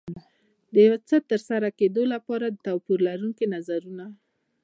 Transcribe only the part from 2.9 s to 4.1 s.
لرونکي نظرونه.